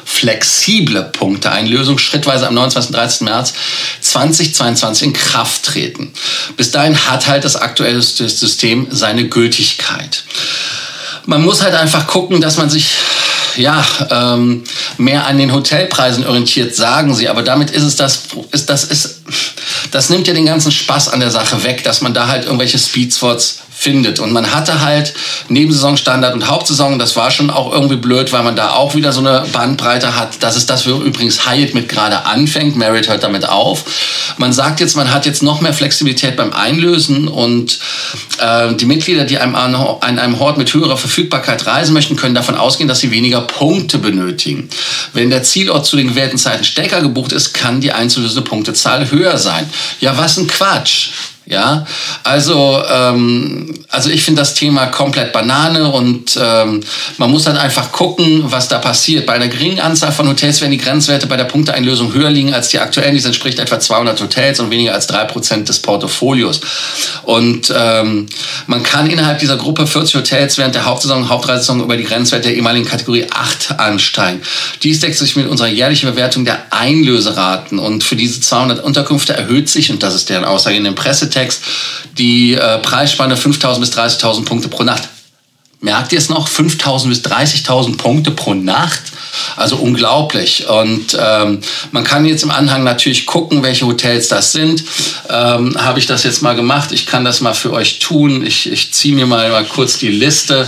flexible 0.03 1.03
Punkteeinlösung 1.03 1.99
schrittweise 1.99 2.47
am 2.47 2.55
29. 2.55 2.91
30. 2.91 3.21
März 3.21 3.53
2022 4.01 5.07
in 5.09 5.13
Kraft 5.13 5.61
treten. 5.61 6.11
Bis 6.57 6.71
dahin 6.71 6.97
hat 7.07 7.27
halt 7.27 7.43
das 7.43 7.55
aktuelle 7.55 8.01
System 8.01 8.87
seine 8.89 9.27
Gültigkeit. 9.27 10.23
Man 11.25 11.43
muss 11.43 11.61
halt 11.61 11.75
einfach 11.75 12.07
gucken, 12.07 12.41
dass 12.41 12.57
man 12.57 12.69
sich 12.69 12.91
ja, 13.57 13.85
ähm, 14.11 14.63
mehr 14.97 15.25
an 15.25 15.37
den 15.37 15.53
Hotelpreisen 15.53 16.25
orientiert, 16.25 16.75
sagen 16.75 17.13
sie. 17.15 17.29
Aber 17.29 17.41
damit 17.41 17.71
ist 17.71 17.83
es 17.83 17.95
das, 17.95 18.23
ist, 18.51 18.69
das 18.69 18.83
ist, 18.83 19.21
das 19.91 20.09
nimmt 20.09 20.27
ja 20.27 20.33
den 20.33 20.45
ganzen 20.45 20.71
Spaß 20.71 21.09
an 21.09 21.19
der 21.19 21.31
Sache 21.31 21.63
weg, 21.63 21.83
dass 21.83 22.01
man 22.01 22.13
da 22.13 22.27
halt 22.27 22.45
irgendwelche 22.45 22.77
Speedspots 22.77 23.59
findet. 23.75 24.19
Und 24.19 24.31
man 24.31 24.53
hatte 24.53 24.81
halt 24.81 25.13
Nebensaisonstandard 25.49 26.33
und 26.33 26.47
Hauptsaison, 26.47 26.97
das 26.97 27.15
war 27.15 27.29
schon 27.29 27.49
auch 27.49 27.71
irgendwie 27.71 27.97
blöd, 27.97 28.31
weil 28.31 28.43
man 28.43 28.55
da 28.55 28.71
auch 28.71 28.95
wieder 28.95 29.11
so 29.11 29.19
eine 29.19 29.45
Bandbreite 29.51 30.15
hat. 30.15 30.41
Das 30.41 30.55
ist 30.55 30.69
das, 30.69 30.87
wo 30.87 31.01
übrigens 31.01 31.47
Hyatt 31.47 31.73
mit 31.73 31.89
gerade 31.89 32.25
anfängt. 32.25 32.77
Merit 32.77 33.09
hört 33.09 33.23
damit 33.23 33.47
auf. 33.47 33.83
Man 34.37 34.53
sagt 34.53 34.79
jetzt, 34.79 34.95
man 34.95 35.13
hat 35.13 35.25
jetzt 35.25 35.43
noch 35.43 35.61
mehr 35.61 35.73
Flexibilität 35.73 36.37
beim 36.37 36.53
Einlösen 36.53 37.27
und 37.27 37.79
äh, 38.39 38.73
die 38.73 38.85
Mitglieder, 38.85 39.25
die 39.25 39.37
einem 39.37 39.55
an 39.55 40.19
einem 40.19 40.39
Hort 40.39 40.57
mit 40.57 40.73
höherer 40.73 40.97
Verfügbarkeit 40.97 41.67
reisen 41.67 41.93
möchten, 41.93 42.15
können 42.15 42.35
davon 42.35 42.55
ausgehen, 42.55 42.87
dass 42.87 42.99
sie 42.99 43.11
weniger 43.11 43.41
Punkte 43.41 43.97
benötigen. 43.97 44.69
Wenn 45.13 45.29
der 45.29 45.43
Zielort 45.43 45.85
zu 45.85 45.97
den 45.97 46.07
gewählten 46.07 46.37
Zeiten 46.37 46.63
stärker 46.63 47.01
gebucht 47.01 47.33
ist, 47.33 47.53
kann 47.53 47.81
die 47.81 47.91
einzulösende 47.91 48.41
Punktezahl 48.41 49.11
höher 49.11 49.37
sein. 49.37 49.69
Ja, 49.99 50.17
was 50.17 50.37
ein 50.37 50.47
Quatsch. 50.47 51.09
Ja, 51.47 51.85
also, 52.23 52.81
ähm, 52.91 53.71
also 53.89 54.09
ich 54.09 54.23
finde 54.23 54.41
das 54.41 54.55
Thema 54.55 54.87
komplett 54.87 55.31
Banane 55.31 55.91
und 55.91 56.39
ähm, 56.41 56.81
man 57.19 57.29
muss 57.29 57.45
halt 57.45 57.57
einfach 57.57 57.91
gucken, 57.91 58.45
was 58.47 58.67
da 58.67 58.79
passiert. 58.79 59.27
Bei 59.27 59.33
einer 59.33 59.47
geringen 59.47 59.79
Anzahl 59.79 60.11
von 60.11 60.27
Hotels 60.27 60.61
werden 60.61 60.71
die 60.71 60.79
Grenzwerte 60.79 61.27
bei 61.27 61.37
der 61.37 61.43
Punkteeinlösung 61.43 62.13
höher 62.15 62.31
liegen 62.31 62.51
als 62.51 62.69
die 62.69 62.79
aktuellen. 62.79 63.13
Dies 63.13 63.25
entspricht 63.25 63.59
etwa 63.59 63.79
200 63.79 64.19
Hotels 64.21 64.59
und 64.59 64.71
weniger 64.71 64.95
als 64.95 65.07
3% 65.07 65.65
des 65.65 65.79
Portfolios. 65.79 66.61
Und 67.21 67.71
ähm, 67.77 68.25
man 68.65 68.81
kann 68.81 69.07
innerhalb 69.07 69.37
dieser 69.37 69.57
Gruppe 69.57 69.85
40 69.85 70.15
Hotels 70.15 70.57
während 70.57 70.73
der 70.73 70.85
Hauptsaison 70.85 71.29
Hauptreisesaison 71.29 71.83
über 71.83 71.95
die 71.95 72.05
Grenzwerte 72.05 72.47
der 72.47 72.57
ehemaligen 72.57 72.87
Kategorie 72.87 73.27
8 73.29 73.79
ansteigen. 73.79 74.41
Dies 74.81 74.99
deckt 74.99 75.15
sich 75.15 75.35
mit 75.35 75.47
unserer 75.47 75.67
jährlichen 75.67 76.09
Bewertung 76.09 76.43
der 76.43 76.57
Einlöseraten 76.71 77.77
und 77.77 78.03
für 78.03 78.15
diese 78.15 78.41
200 78.41 78.83
Unterkünfte 78.83 79.33
erhöht 79.33 79.69
sich, 79.69 79.91
und 79.91 80.01
das 80.01 80.15
ist 80.15 80.29
deren 80.29 80.43
Aussage 80.43 80.77
in 80.77 80.83
dem 80.83 80.95
Pressetext, 80.95 81.34
Text, 81.35 81.61
die 82.17 82.53
äh, 82.53 82.79
Preisspanne 82.79 83.35
5.000 83.35 83.79
bis 83.79 83.91
30.000 83.91 84.45
Punkte 84.45 84.69
pro 84.69 84.83
Nacht. 84.83 85.09
Merkt 85.81 86.13
ihr 86.13 86.17
es 86.17 86.29
noch? 86.29 86.49
5.000 86.49 87.09
bis 87.09 87.19
30.000 87.19 87.97
Punkte 87.97 88.31
pro 88.31 88.53
Nacht. 88.53 89.01
Also 89.55 89.75
unglaublich. 89.75 90.67
Und 90.67 91.15
ähm, 91.19 91.59
man 91.91 92.03
kann 92.03 92.25
jetzt 92.25 92.43
im 92.43 92.49
Anhang 92.49 92.83
natürlich 92.83 93.25
gucken, 93.25 93.61
welche 93.61 93.85
Hotels 93.85 94.29
das 94.29 94.53
sind. 94.53 94.83
Ähm, 95.29 95.75
Habe 95.77 95.99
ich 95.99 96.07
das 96.07 96.23
jetzt 96.23 96.41
mal 96.41 96.55
gemacht? 96.55 96.91
Ich 96.91 97.05
kann 97.05 97.25
das 97.25 97.41
mal 97.41 97.53
für 97.53 97.71
euch 97.73 97.99
tun. 97.99 98.45
Ich, 98.45 98.71
ich 98.71 98.93
ziehe 98.93 99.13
mir 99.13 99.27
mal, 99.27 99.51
mal 99.51 99.65
kurz 99.65 99.99
die 99.99 100.09
Liste, 100.09 100.67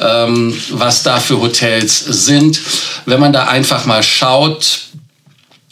ähm, 0.00 0.56
was 0.70 1.02
da 1.02 1.18
für 1.18 1.40
Hotels 1.40 1.98
sind. 1.98 2.60
Wenn 3.04 3.20
man 3.20 3.32
da 3.32 3.44
einfach 3.44 3.84
mal 3.84 4.02
schaut, 4.02 4.83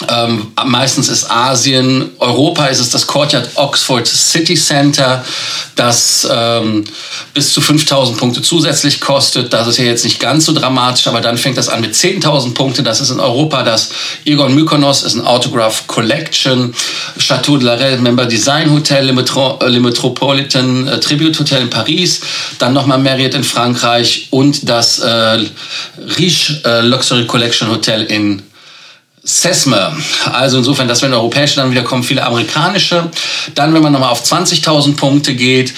ähm, 0.08 0.48
meistens 0.64 1.08
ist 1.08 1.30
Asien, 1.30 2.10
Europa 2.18 2.66
ist 2.66 2.78
es 2.78 2.90
das 2.90 3.06
Courtyard 3.06 3.50
Oxford 3.56 4.06
City 4.06 4.54
Center, 4.54 5.24
das 5.76 6.26
ähm, 6.30 6.84
bis 7.34 7.52
zu 7.52 7.60
5000 7.60 8.18
Punkte 8.18 8.42
zusätzlich 8.42 9.00
kostet. 9.00 9.52
Das 9.52 9.66
ist 9.66 9.78
ja 9.78 9.84
jetzt 9.84 10.04
nicht 10.04 10.20
ganz 10.20 10.46
so 10.46 10.52
dramatisch, 10.52 11.06
aber 11.06 11.20
dann 11.20 11.38
fängt 11.38 11.58
das 11.58 11.68
an 11.68 11.80
mit 11.80 11.94
10.000 11.94 12.54
Punkte. 12.54 12.82
Das 12.82 13.00
ist 13.00 13.10
in 13.10 13.20
Europa 13.20 13.62
das 13.62 13.90
Egon 14.24 14.54
Mykonos, 14.54 15.02
ist 15.02 15.14
ein 15.14 15.26
Autograph 15.26 15.86
Collection, 15.86 16.74
Chateau 17.18 17.56
de 17.56 17.66
la 17.66 17.74
Reine 17.74 18.02
Member 18.02 18.26
Design 18.26 18.72
Hotel, 18.72 19.06
Le, 19.06 19.12
Metro, 19.12 19.58
Le 19.64 19.80
Metropolitan 19.80 20.88
äh, 20.88 21.00
Tribute 21.00 21.38
Hotel 21.38 21.62
in 21.62 21.70
Paris, 21.70 22.20
dann 22.58 22.72
nochmal 22.72 22.98
Marriott 22.98 23.34
in 23.34 23.44
Frankreich 23.44 24.28
und 24.30 24.68
das 24.68 24.98
äh, 24.98 25.38
Riche 26.18 26.60
äh, 26.64 26.80
Luxury 26.80 27.26
Collection 27.26 27.70
Hotel 27.70 28.02
in 28.04 28.42
Sesme. 29.24 29.96
Also 30.32 30.58
insofern, 30.58 30.88
das 30.88 31.00
werden 31.00 31.14
europäische, 31.14 31.54
dann 31.54 31.70
wieder 31.70 31.84
kommen 31.84 32.02
viele 32.02 32.24
amerikanische. 32.24 33.08
Dann, 33.54 33.72
wenn 33.72 33.80
man 33.80 33.92
nochmal 33.92 34.10
auf 34.10 34.24
20.000 34.24 34.96
Punkte 34.96 35.36
geht, 35.36 35.70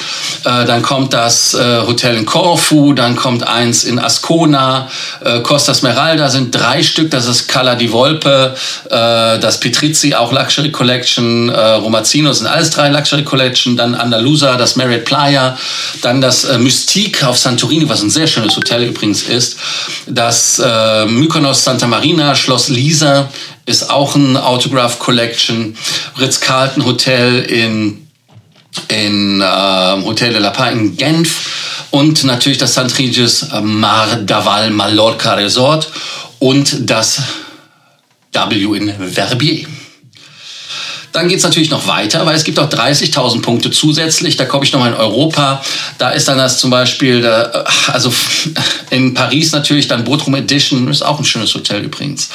äh, 0.44 0.64
dann 0.64 0.80
kommt 0.80 1.12
das 1.12 1.52
äh, 1.52 1.82
Hotel 1.86 2.16
in 2.16 2.24
Corfu, 2.24 2.94
dann 2.94 3.16
kommt 3.16 3.46
eins 3.46 3.84
in 3.84 3.98
Ascona, 3.98 4.88
äh, 5.22 5.40
Costa 5.40 5.74
Smeralda 5.74 6.30
sind 6.30 6.54
drei 6.54 6.82
Stück, 6.82 7.10
das 7.10 7.26
ist 7.26 7.46
Cala 7.46 7.74
di 7.74 7.92
Volpe, 7.92 8.54
äh, 8.86 9.38
das 9.38 9.60
Petrizzi, 9.60 10.14
auch 10.14 10.32
Luxury 10.32 10.72
Collection, 10.72 11.50
äh, 11.50 11.72
Romazzino 11.72 12.32
sind 12.32 12.46
alles 12.46 12.70
drei 12.70 12.88
Luxury 12.88 13.24
Collection, 13.24 13.76
dann 13.76 13.94
Andalusa, 13.94 14.56
das 14.56 14.76
Marriott 14.76 15.04
Playa, 15.04 15.58
dann 16.00 16.22
das 16.22 16.44
äh, 16.44 16.56
Mystique 16.56 17.22
auf 17.24 17.36
Santorini, 17.36 17.86
was 17.90 18.00
ein 18.00 18.08
sehr 18.08 18.26
schönes 18.26 18.56
Hotel 18.56 18.84
übrigens 18.84 19.22
ist, 19.24 19.58
das 20.06 20.58
äh, 20.64 21.04
Mykonos 21.04 21.62
Santa 21.62 21.86
Marina, 21.86 22.34
Schloss 22.34 22.70
Lisa, 22.70 23.28
ist 23.66 23.90
auch 23.90 24.14
ein 24.14 24.36
Autograph 24.36 24.98
Collection. 24.98 25.76
Ritz-Carlton 26.18 26.84
Hotel 26.84 27.40
in, 27.40 28.06
in 28.88 29.40
äh, 29.40 29.44
Hotel 30.04 30.32
de 30.32 30.40
la 30.40 30.50
Paz 30.50 30.72
in 30.72 30.96
Genf 30.96 31.86
und 31.90 32.24
natürlich 32.24 32.58
das 32.58 32.72
St. 32.72 32.98
Regis 32.98 33.46
Mar 33.62 34.08
d'Aval 34.26 34.70
Mallorca 34.70 35.34
Resort 35.34 35.90
und 36.38 36.90
das 36.90 37.22
W 38.32 38.76
in 38.76 38.92
Verbier. 39.12 39.66
Dann 41.14 41.28
geht 41.28 41.38
es 41.38 41.44
natürlich 41.44 41.70
noch 41.70 41.86
weiter, 41.86 42.26
weil 42.26 42.34
es 42.34 42.42
gibt 42.42 42.58
auch 42.58 42.68
30.000 42.68 43.40
Punkte 43.40 43.70
zusätzlich. 43.70 44.36
Da 44.36 44.46
komme 44.46 44.64
ich 44.64 44.72
nochmal 44.72 44.90
in 44.90 44.98
Europa. 44.98 45.62
Da 45.96 46.10
ist 46.10 46.26
dann 46.26 46.38
das 46.38 46.58
zum 46.58 46.70
Beispiel, 46.70 47.24
also 47.86 48.12
in 48.90 49.14
Paris 49.14 49.52
natürlich, 49.52 49.86
dann 49.86 50.02
Bodrum 50.02 50.34
Edition, 50.34 50.88
ist 50.88 51.02
auch 51.02 51.20
ein 51.20 51.24
schönes 51.24 51.54
Hotel 51.54 51.84
übrigens. 51.84 52.28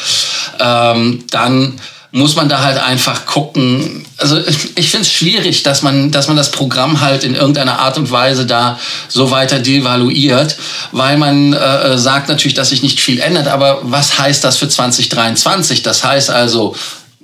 Ähm, 0.61 1.25
dann 1.29 1.77
muss 2.11 2.37
man 2.37 2.47
da 2.47 2.63
halt 2.63 2.77
einfach 2.81 3.25
gucken. 3.25 4.05
Also 4.17 4.37
ich 4.75 4.89
finde 4.89 5.05
es 5.05 5.11
schwierig, 5.11 5.63
dass 5.63 5.81
man, 5.81 6.11
dass 6.11 6.27
man 6.27 6.37
das 6.37 6.49
Programm 6.49 7.01
halt 7.01 7.25
in 7.25 7.35
irgendeiner 7.35 7.79
Art 7.79 7.97
und 7.97 8.09
Weise 8.11 8.45
da 8.45 8.79
so 9.09 9.29
weiter 9.29 9.59
devaluiert, 9.59 10.55
weil 10.93 11.17
man 11.17 11.51
äh, 11.51 11.97
sagt 11.97 12.29
natürlich, 12.29 12.55
dass 12.55 12.69
sich 12.69 12.81
nicht 12.81 13.01
viel 13.01 13.19
ändert. 13.19 13.49
Aber 13.49 13.79
was 13.83 14.17
heißt 14.17 14.41
das 14.43 14.57
für 14.57 14.69
2023? 14.69 15.83
Das 15.83 16.03
heißt 16.03 16.29
also, 16.29 16.75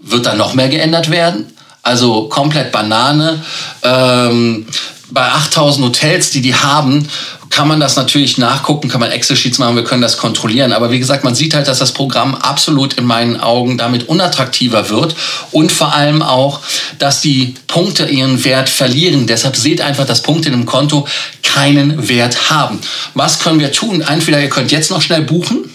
wird 0.05 0.25
da 0.25 0.35
noch 0.35 0.53
mehr 0.53 0.69
geändert 0.69 1.11
werden? 1.11 1.47
Also 1.83 2.29
komplett 2.29 2.71
Banane. 2.71 3.43
Ähm, 3.83 4.65
bei 5.11 5.29
8000 5.31 5.85
Hotels, 5.85 6.31
die 6.31 6.41
die 6.41 6.55
haben, 6.55 7.07
kann 7.49 7.67
man 7.67 7.79
das 7.79 7.95
natürlich 7.95 8.37
nachgucken, 8.37 8.89
kann 8.89 8.99
man 8.99 9.11
Excel-Sheets 9.11 9.59
machen, 9.59 9.75
wir 9.75 9.83
können 9.83 10.01
das 10.01 10.17
kontrollieren. 10.17 10.73
Aber 10.73 10.91
wie 10.91 10.99
gesagt, 10.99 11.23
man 11.23 11.35
sieht 11.35 11.53
halt, 11.53 11.67
dass 11.67 11.79
das 11.79 11.93
Programm 11.93 12.35
absolut 12.35 12.95
in 12.95 13.05
meinen 13.05 13.39
Augen 13.39 13.77
damit 13.77 14.09
unattraktiver 14.09 14.89
wird 14.89 15.15
und 15.51 15.71
vor 15.71 15.93
allem 15.93 16.21
auch, 16.21 16.59
dass 16.97 17.21
die 17.21 17.53
Punkte 17.67 18.05
ihren 18.07 18.43
Wert 18.43 18.67
verlieren. 18.67 19.27
Deshalb 19.27 19.55
seht 19.55 19.79
einfach, 19.79 20.05
dass 20.05 20.21
Punkte 20.21 20.49
in 20.49 20.55
einem 20.55 20.65
Konto 20.65 21.07
keinen 21.43 22.09
Wert 22.09 22.49
haben. 22.49 22.79
Was 23.13 23.39
können 23.39 23.59
wir 23.59 23.71
tun? 23.71 24.01
Entweder 24.01 24.41
ihr 24.41 24.49
könnt 24.49 24.71
jetzt 24.71 24.91
noch 24.91 25.01
schnell 25.01 25.21
buchen, 25.21 25.69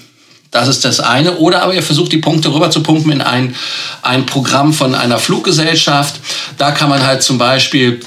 das 0.50 0.68
ist 0.68 0.84
das 0.84 1.00
eine. 1.00 1.36
Oder 1.36 1.62
aber 1.62 1.74
ihr 1.74 1.82
versucht 1.82 2.12
die 2.12 2.18
Punkte 2.18 2.52
rüber 2.52 2.70
zu 2.70 2.82
pumpen 2.82 3.12
in 3.12 3.22
ein, 3.22 3.54
ein 4.02 4.26
Programm 4.26 4.72
von 4.72 4.94
einer 4.94 5.18
Fluggesellschaft. 5.18 6.20
Da 6.58 6.72
kann 6.72 6.88
man 6.88 7.06
halt 7.06 7.22
zum 7.22 7.38
Beispiel 7.38 8.00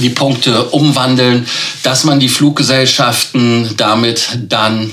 die 0.00 0.10
Punkte 0.10 0.64
umwandeln, 0.66 1.46
dass 1.82 2.04
man 2.04 2.20
die 2.20 2.28
Fluggesellschaften 2.28 3.74
damit 3.76 4.38
dann 4.48 4.92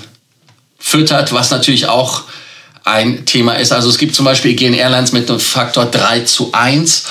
füttert, 0.80 1.34
was 1.34 1.51
natürlich 1.51 1.88
auch 1.88 2.24
ein 2.86 3.25
Thema 3.25 3.54
ist. 3.54 3.72
Also 3.72 3.90
es 3.90 3.98
gibt 3.98 4.13
zum 4.13 4.25
Beispiel 4.25 4.52
Aegean 4.52 4.74
Airlines 4.74 5.13
mit 5.13 5.30
einem 5.30 5.40
Faktor 5.40 5.86
3 5.86 6.22
zu 6.22 6.50
1. 6.52 7.04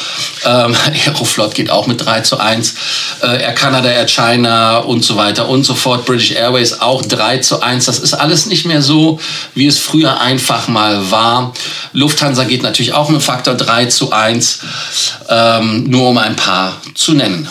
Ähm, 0.45 0.77
Aeroflot 1.07 1.55
geht 1.55 1.71
auch 1.71 1.87
mit 1.87 2.05
3 2.05 2.21
zu 2.21 2.39
1. 2.39 2.75
Äh, 3.23 3.43
Air 3.43 3.55
Canada, 3.55 3.89
Air 3.89 4.07
China 4.07 4.79
und 4.79 5.03
so 5.03 5.17
weiter 5.17 5.49
und 5.49 5.65
so 5.65 5.75
fort. 5.75 6.05
British 6.05 6.33
Airways 6.33 6.81
auch 6.81 7.03
3 7.03 7.39
zu 7.39 7.63
1. 7.63 7.87
Das 7.87 8.01
ist 8.01 8.13
alles 8.13 8.45
nicht 8.47 8.67
mehr 8.67 8.83
so, 8.83 9.19
wie 9.55 9.67
es 9.67 9.79
früher 9.79 10.21
einfach 10.21 10.69
mal 10.69 11.11
war. 11.11 11.55
Lufthansa 11.95 12.45
geht 12.45 12.63
natürlich 12.63 12.93
auch 12.93 13.09
mit 13.09 13.23
Faktor 13.23 13.55
3 13.55 13.87
zu 13.87 14.13
1. 14.13 14.59
Ähm, 15.31 15.85
nur 15.85 16.11
um 16.11 16.19
ein 16.19 16.37
paar 16.37 16.77
zu 16.95 17.15
nennen. 17.15 17.49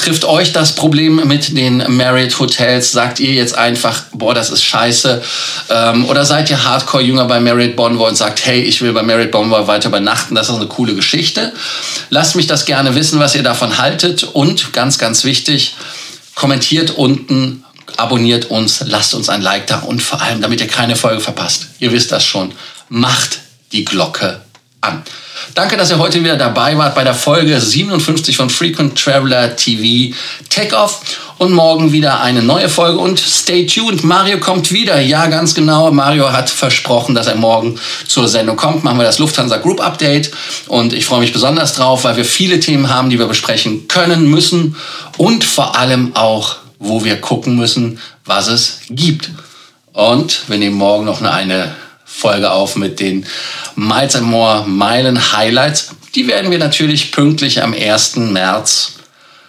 Trifft 0.00 0.24
euch 0.24 0.54
das 0.54 0.74
Problem 0.74 1.28
mit 1.28 1.58
den 1.58 1.84
Marriott 1.94 2.38
Hotels? 2.38 2.90
Sagt 2.90 3.20
ihr 3.20 3.34
jetzt 3.34 3.54
einfach, 3.54 4.04
boah, 4.12 4.32
das 4.34 4.48
ist 4.48 4.64
scheiße? 4.64 5.22
Ähm, 5.68 6.06
oder 6.06 6.24
seid 6.24 6.48
ihr 6.48 6.64
Hardcore-Jünger 6.64 7.26
bei 7.26 7.38
Marriott 7.38 7.76
Bonvoy 7.76 8.08
und 8.08 8.16
sagt, 8.16 8.46
hey, 8.46 8.62
ich 8.62 8.80
will 8.80 8.94
bei 8.94 9.02
Marriott 9.02 9.30
Bonvoy 9.30 9.66
weiter 9.66 9.90
übernachten? 9.90 10.34
Das 10.34 10.48
ist 10.48 10.54
eine 10.54 10.68
coole 10.68 10.94
Geschichte. 10.94 11.52
Lasst 12.08 12.34
mich 12.34 12.46
das 12.46 12.64
gerne 12.64 12.94
wissen, 12.94 13.20
was 13.20 13.34
ihr 13.34 13.42
davon 13.42 13.76
haltet. 13.76 14.24
Und 14.24 14.72
ganz, 14.72 14.96
ganz 14.96 15.24
wichtig, 15.24 15.74
kommentiert 16.34 16.92
unten 16.92 17.62
abonniert 17.98 18.46
uns, 18.46 18.82
lasst 18.86 19.12
uns 19.12 19.28
ein 19.28 19.42
Like 19.42 19.66
da 19.66 19.80
und 19.80 20.00
vor 20.00 20.22
allem, 20.22 20.40
damit 20.40 20.60
ihr 20.62 20.68
keine 20.68 20.96
Folge 20.96 21.20
verpasst, 21.20 21.66
ihr 21.80 21.92
wisst 21.92 22.10
das 22.10 22.24
schon, 22.24 22.52
macht 22.88 23.40
die 23.72 23.84
Glocke 23.84 24.40
an. 24.80 25.02
Danke, 25.54 25.76
dass 25.76 25.90
ihr 25.90 25.98
heute 25.98 26.22
wieder 26.22 26.36
dabei 26.36 26.78
wart 26.78 26.94
bei 26.94 27.02
der 27.02 27.14
Folge 27.14 27.60
57 27.60 28.36
von 28.36 28.50
Frequent 28.50 28.96
Traveler 28.96 29.56
TV 29.56 30.14
Take 30.48 30.76
Off 30.76 31.00
und 31.38 31.52
morgen 31.52 31.90
wieder 31.90 32.20
eine 32.20 32.40
neue 32.40 32.68
Folge 32.68 32.98
und 32.98 33.18
stay 33.18 33.66
tuned. 33.66 34.04
Mario 34.04 34.38
kommt 34.38 34.70
wieder. 34.70 35.00
Ja, 35.00 35.26
ganz 35.26 35.54
genau. 35.54 35.90
Mario 35.90 36.30
hat 36.30 36.50
versprochen, 36.50 37.16
dass 37.16 37.26
er 37.26 37.34
morgen 37.34 37.80
zur 38.06 38.28
Sendung 38.28 38.56
kommt. 38.56 38.84
Machen 38.84 38.98
wir 38.98 39.04
das 39.04 39.18
Lufthansa 39.18 39.56
Group 39.56 39.80
Update 39.80 40.30
und 40.68 40.92
ich 40.92 41.04
freue 41.04 41.20
mich 41.20 41.32
besonders 41.32 41.74
drauf, 41.74 42.04
weil 42.04 42.16
wir 42.16 42.24
viele 42.24 42.60
Themen 42.60 42.88
haben, 42.88 43.10
die 43.10 43.18
wir 43.18 43.26
besprechen 43.26 43.88
können, 43.88 44.30
müssen 44.30 44.76
und 45.16 45.42
vor 45.42 45.76
allem 45.76 46.14
auch, 46.14 46.56
wo 46.78 47.02
wir 47.04 47.20
gucken 47.20 47.56
müssen, 47.56 47.98
was 48.24 48.46
es 48.46 48.80
gibt. 48.88 49.30
Und 49.92 50.48
wir 50.48 50.58
nehmen 50.58 50.76
morgen 50.76 51.06
noch 51.06 51.20
eine 51.22 51.74
Folge 52.12 52.50
auf 52.50 52.76
mit 52.76 53.00
den 53.00 53.24
Miles 53.76 54.16
and 54.16 54.26
More 54.26 54.66
Meilen 54.66 55.32
Highlights. 55.32 55.90
Die 56.14 56.26
werden 56.26 56.50
wir 56.50 56.58
natürlich 56.58 57.12
pünktlich 57.12 57.62
am 57.62 57.72
1. 57.72 58.16
März 58.16 58.94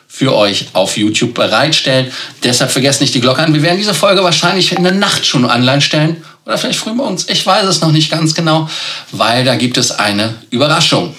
für 0.07 0.35
euch 0.35 0.67
auf 0.73 0.97
YouTube 0.97 1.33
bereitstellen. 1.33 2.11
Deshalb 2.43 2.71
vergesst 2.71 3.01
nicht 3.01 3.13
die 3.13 3.21
Glocke 3.21 3.41
an. 3.41 3.53
Wir 3.53 3.63
werden 3.63 3.77
diese 3.77 3.93
Folge 3.93 4.23
wahrscheinlich 4.23 4.71
in 4.71 4.83
der 4.83 4.93
Nacht 4.93 5.25
schon 5.25 5.45
online 5.45 5.81
stellen 5.81 6.23
oder 6.45 6.57
vielleicht 6.57 6.79
früh 6.79 6.93
morgens. 6.93 7.27
Ich 7.29 7.45
weiß 7.45 7.65
es 7.65 7.81
noch 7.81 7.91
nicht 7.91 8.11
ganz 8.11 8.33
genau, 8.33 8.69
weil 9.11 9.43
da 9.43 9.55
gibt 9.55 9.77
es 9.77 9.91
eine 9.91 10.35
Überraschung. 10.49 11.15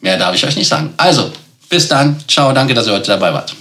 Mehr 0.00 0.18
darf 0.18 0.34
ich 0.34 0.44
euch 0.44 0.56
nicht 0.56 0.68
sagen. 0.68 0.92
Also, 0.96 1.32
bis 1.68 1.88
dann. 1.88 2.16
Ciao, 2.28 2.52
danke, 2.52 2.74
dass 2.74 2.86
ihr 2.86 2.92
heute 2.92 3.12
dabei 3.12 3.32
wart. 3.32 3.54